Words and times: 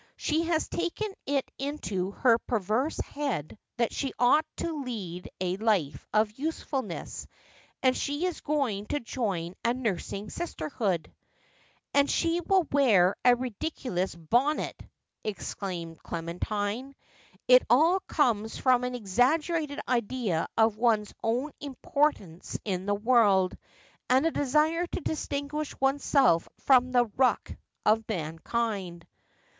'She 0.17 0.45
has 0.45 0.67
taken 0.67 1.13
it 1.27 1.47
into 1.59 2.09
her 2.09 2.39
perverse 2.39 2.97
head 2.97 3.55
that 3.77 3.93
she 3.93 4.13
ought 4.17 4.47
to 4.57 4.81
lead 4.83 5.29
a 5.39 5.57
life 5.57 6.07
of 6.11 6.31
usefulness, 6.39 7.27
and 7.83 7.95
she 7.95 8.25
is 8.25 8.41
going 8.41 8.87
to 8.87 8.99
join 8.99 9.53
a 9.63 9.75
nursing 9.75 10.31
sisterhood.'' 10.31 11.13
And 11.93 12.09
she 12.09 12.41
will 12.41 12.67
wear 12.71 13.15
a 13.23 13.35
ridiculous 13.35 14.15
bonnet,' 14.15 14.81
exclaimed 15.23 16.01
Clemen 16.01 16.39
tine.' 16.39 16.95
It 17.47 17.61
all 17.69 17.99
comes 17.99 18.57
from 18.57 18.83
an 18.83 18.95
exaggerated 18.95 19.79
idea 19.87 20.47
of 20.57 20.77
one's 20.77 21.13
own 21.23 21.51
importance 21.61 22.57
in 22.65 22.87
the 22.87 22.95
world, 22.95 23.55
and 24.09 24.25
a 24.25 24.31
desire 24.31 24.87
to 24.87 25.01
distinguish 25.01 25.79
one's 25.79 26.03
self 26.03 26.49
from 26.61 26.91
the 26.91 27.05
ruck 27.17 27.51
of 27.85 28.03
mankind.' 28.09 29.05